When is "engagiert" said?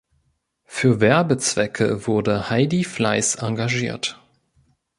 3.35-4.19